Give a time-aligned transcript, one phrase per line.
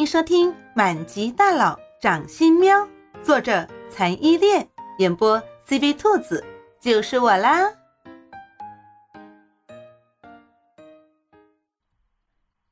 [0.00, 2.74] 迎收听《满级大佬掌心喵》，
[3.22, 4.66] 作者残依恋，
[4.96, 5.38] 演播
[5.68, 6.42] CV 兔子，
[6.80, 7.70] 就是我啦。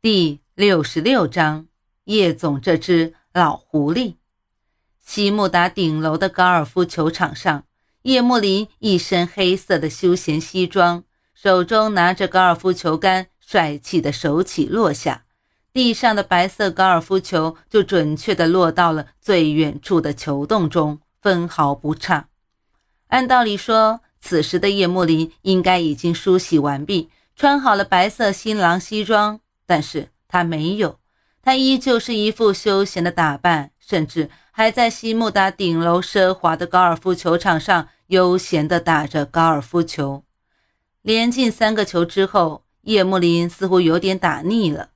[0.00, 1.66] 第六十六章：
[2.04, 4.14] 叶总这只老狐狸。
[4.98, 7.64] 西木达顶楼的高尔夫球场上，
[8.04, 15.26] 叶慕林一身黑色的休闲西装，手中拿着高尔夫球杆，帅气的手起落下。
[15.78, 22.26] 地上的白色高尔夫球就准确地落到了最远处的球洞中，分毫不差。
[23.06, 30.98] 按道理说，此时的叶慕林应该已经梳洗完毕，穿好了白色新郎西装，但是他没有，
[31.40, 40.24] 他依旧是一副休闲的打扮，甚至还在西木达顶楼奢华的高尔夫球场上悠闲地打着高尔夫球。
[41.02, 44.88] 连进三个球之后，叶慕林似乎有点打腻了。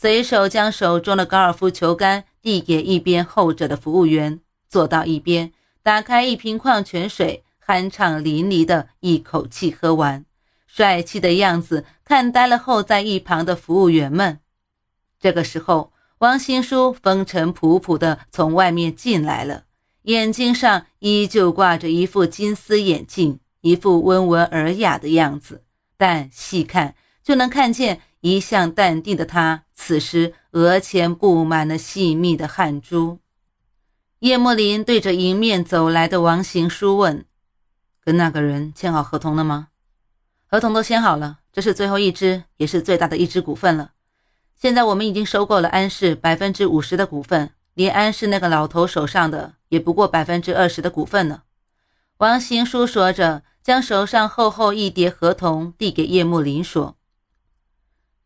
[0.00, 10.24] 随手将手中的高尔夫球杆递给一边候着的服务员，坐到一边，打开一瓶矿泉水，酣畅淋漓的一口气喝完，
[10.66, 14.40] 帅气的样子看呆了候在一旁的服务员们。
[15.20, 19.64] 这个时候，王新书风尘仆仆的从外面进来了，
[20.04, 25.62] 眼睛上依旧挂着一副金丝眼镜，一副温文尔雅的样子，
[25.98, 28.00] 但细看就能看见。
[28.20, 33.18] 一向淡定的他，此时额前布满了细密的汗珠。
[34.18, 37.24] 叶慕林对着迎面走来的王行书问
[38.04, 39.68] ：“跟那个人签好合同了吗
[40.46, 43.92] ？”“合同都签好了，这是最后一支，也是最大的一支股份了。
[44.54, 51.44] 现在我们已经收购了安氏百分之五十的股份，连安氏那个老头手上的也不过百分之二十的股份呢。”
[52.18, 56.98] 王行书说着，将手上厚厚一叠合同递给叶慕林，说。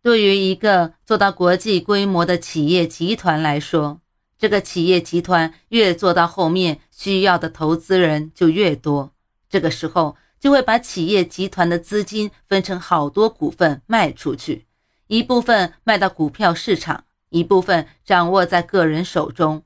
[0.04, 4.02] 对于一个做到国际规模的企业集团来说，
[4.36, 9.14] 这个企业集团越做到后面，需要的投资人就越多。
[9.48, 14.66] 这个时候，就会把企业集团的资金分成好多股份卖出去，
[15.06, 19.62] 一部分卖到股票市场，一部分掌握在个人手中。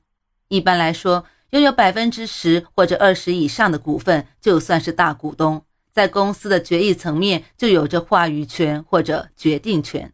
[0.47, 10.13] 一般来说，拥有百分之十或者二十以上的股份，就算是大股东，在公司的决议层面就有着话语权或者决定权。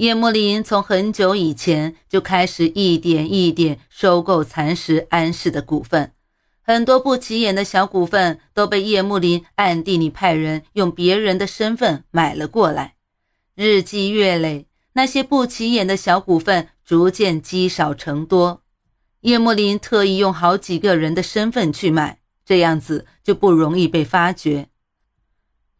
[0.00, 6.12] 叶慕林从很久以前就开始一点一点收购蚕食安氏的股份，
[6.62, 12.94] 很多不起眼的小股份都被叶慕林暗地里派人用别人的身份买了过来。
[13.54, 18.62] 日积月累，那些不起眼的小股份逐渐积少成多。
[19.20, 24.69] 叶慕林特意用好几个人的身份去买，这样子就不容易被发觉。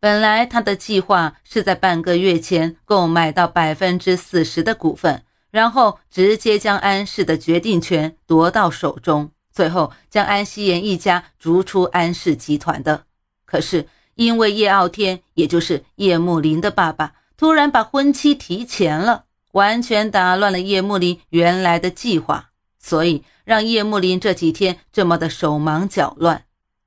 [0.01, 13.05] 本来他的计划是在半个月前购买到百分之四十的股份，然后直接将安氏的决定权夺到手中，最后将安熙妍一家逐出安氏集团的。
[13.45, 26.45] 可是因为叶傲天，也就是叶慕林的爸爸，突然把婚期提前了，完全打乱了叶慕林原来的计划，所以让叶慕林这几天这么的手忙脚乱。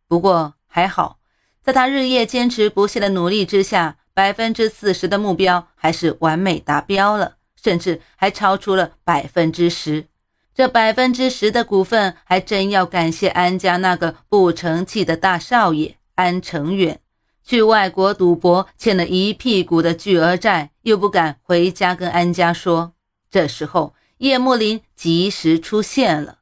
[0.08, 1.20] 不过还好。
[1.64, 10.06] 在他日夜坚持不懈的努力之下，百分之四十的目标还是完美达标了，甚至还超出了百分之十。
[10.54, 17.00] 这百分之十的股份，还真要感谢安家那个不成器的大少爷安成远。
[17.46, 22.94] 去外国赌博，欠了一屁股的巨额债，又不敢回家跟安家说。
[23.32, 26.40] 这时候，叶慕林及时出现了，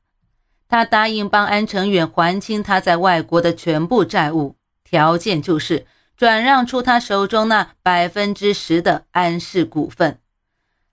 [0.68, 4.56] 他答应帮安成远还清他在外国的全部债务。
[4.92, 5.88] 条件就是
[6.18, 10.20] 转让出他手中那百分之十的安氏股份。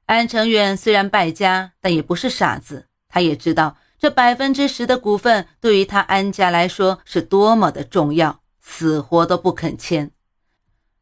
[0.06, 10.12] 安成远虽然败家，但也不是傻子，他也知道这百分之十的股份对于他安家来说是多么的重要，死活都不肯签。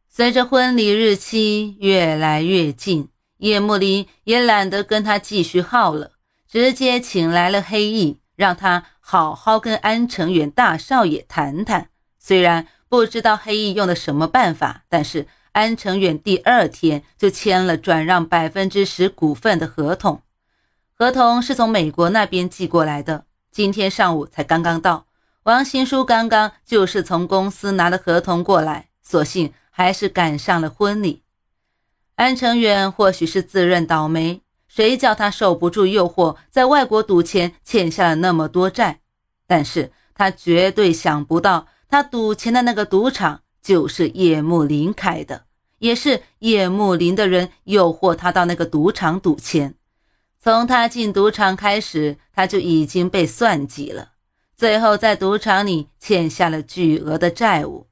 [0.09, 6.13] 随着婚礼日期越来越近，叶慕林也懒得跟他继续耗了，
[6.51, 11.91] 直接请来了黑翼，让他好好跟安成远大少爷谈谈。
[12.19, 12.67] 虽然。
[12.89, 20.23] 不知道黑翼用的什么办法，但是安成远第二天就签了转让百分之十股份的合同，
[20.95, 25.07] 合同是从美国那边寄过来的，今天上午才刚刚到。
[25.43, 31.23] 王新书刚刚就是从公司拿了合同过来，所幸还是赶上了婚礼。
[32.17, 39.01] 安成远或许是自认倒霉，谁叫他受不住诱惑，在外国赌钱欠下了那么多债，
[39.47, 41.67] 但是他绝对想不到。
[41.89, 45.45] 他赌钱的那个赌场就是叶慕林开的，
[45.79, 49.75] 也是叶慕林的人诱惑他到那个赌场赌钱。
[50.39, 54.13] 从他进赌场开始，他就已经被算计了，
[54.57, 57.87] 最后在赌场里欠下了巨额的债务。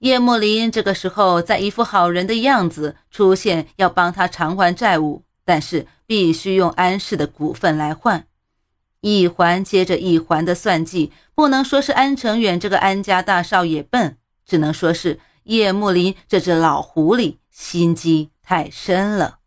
[0.00, 8.26] 叶慕林这个时候在一副好人的样子出现，要帮他偿还债务，但是必须用安氏的股份来换。
[9.04, 14.16] 一环接着一环的算计，不能说是安成远这个安家大少爷笨，
[14.46, 19.40] 只能说是叶慕林这只老狐狸心机太深了。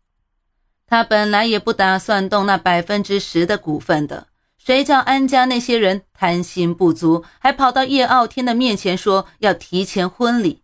[0.86, 10.62] 他本来也不打算动那百分之十的股份的，谁叫安家那些人贪心不足，还跑到叶傲天的面前说要提前婚礼。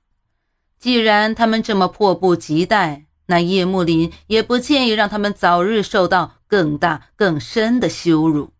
[0.79, 8.54] 既然他们这么迫不及待，那叶慕林也不介意让他们早日受到更大更深的羞辱。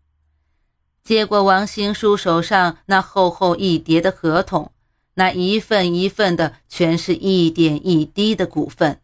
[1.05, 4.71] 接过王行书手上那厚厚一叠的合同，
[5.13, 8.99] 那一份一份的，全是一点一滴的股份。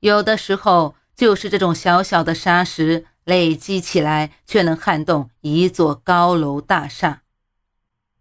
[0.00, 7.22] 有的时候，就是这种小小的沙石累积起来，却能撼动一座高楼大厦。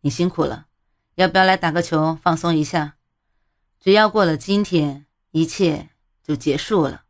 [0.01, 0.67] 你辛苦了，
[1.15, 2.97] 要不要来打个球放松一下？
[3.79, 5.89] 只要过了今天，一切
[6.23, 7.01] 就结束了。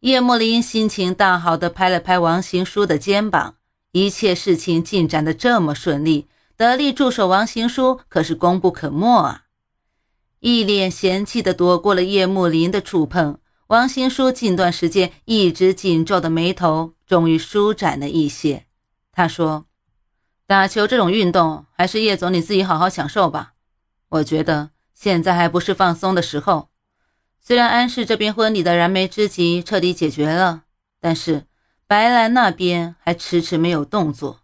[0.00, 3.54] 叶慕林心情大好的拍了拍王行书的肩膀。
[3.92, 9.44] 一切事情进展的这么顺利，得力助手王行书可是功不可没啊！
[10.40, 13.38] 一脸嫌弃的躲过了叶慕林的触碰，
[13.68, 18.66] 王行书近段时间一直紧皱的眉头终于舒展了一些。
[19.10, 19.66] 他说
[20.46, 23.54] ：“打球这种运动，还是叶总你自己好好享受吧。
[24.10, 26.68] 我觉得现在还不是放松的时候。
[27.40, 30.64] 虽然安氏这边婚礼的燃眉之急彻底解决了，
[31.00, 31.46] 但是……”
[31.88, 34.40] 白兰那边还迟迟没有动作，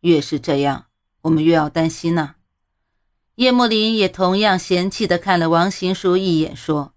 [0.00, 0.86] 越是这样，
[1.22, 2.34] 我们越要担心呢。
[3.36, 6.94] 叶慕林也同样嫌弃地看了王行书一眼，说：“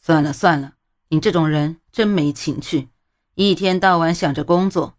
[0.00, 0.74] 算了算了，
[1.08, 2.90] 你这种人真没情趣，
[3.34, 4.94] 一天到晚想着工作。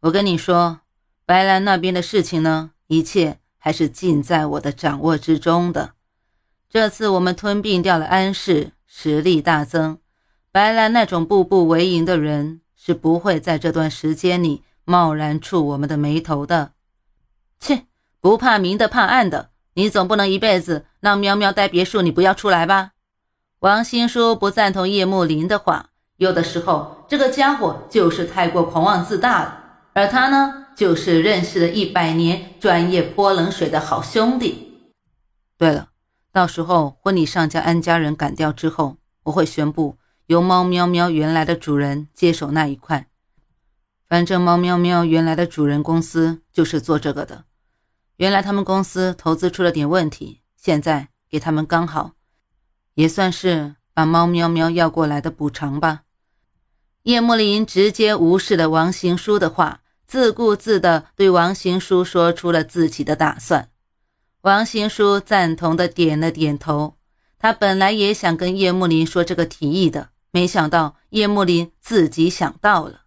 [0.00, 0.80] 我跟你说，
[1.26, 5.92] 白兰那边的事情呢，一切还是尽在我的掌握之中的。
[6.70, 9.98] 这次我们吞并掉了安氏，实力大增，
[10.50, 16.72] 白兰那种步步为营的人。”是不会在这段时间里贸然触我们的眉头的。
[17.58, 17.84] 切，
[18.22, 22.92] 不怕明的怕暗的，你总不能一辈子让喵喵待别墅，你不要出来吧？
[23.58, 34.94] 王新书不赞同叶慕林的话，有的时候这个家伙就是太过狂妄自大了，而他呢，就是认识了一百年专业泼冷水的好兄弟。
[35.58, 35.88] 对了，
[36.32, 39.98] 到时候婚礼上将安家人赶掉之后，我会宣布。
[40.30, 43.08] 由猫喵喵原来的主人接手那一块，
[44.08, 47.46] 反正猫喵喵原来的主人公司就是做这个的。
[48.18, 52.12] 原来他们公司投资出了点问题，现在给他们刚好，
[52.94, 56.02] 也算是把猫喵喵要过来的补偿吧。
[57.02, 63.70] 叶慕林直接无视了王行书的话，自顾自地对王行书说出了自己的打算。
[64.42, 66.94] 王行书赞同地点了点头，
[67.36, 70.10] 他本来也想跟叶慕林说这个提议的。
[70.32, 73.00] 没想到叶慕林自己想到了。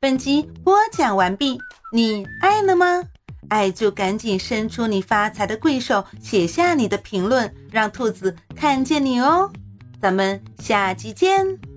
[0.00, 1.58] 本集播讲完毕，
[1.92, 3.02] 你爱了吗？
[3.48, 9.50] 爱就赶紧伸出你发财的贵手，写下你的评论，让兔子看见你哦。
[10.00, 11.67] 咱们下集见。